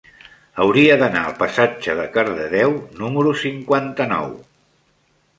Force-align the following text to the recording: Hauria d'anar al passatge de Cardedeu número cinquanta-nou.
Hauria 0.61 0.93
d'anar 1.01 1.19
al 1.31 1.35
passatge 1.41 1.93
de 1.99 2.05
Cardedeu 2.15 2.73
número 3.01 3.35
cinquanta-nou. 3.43 4.33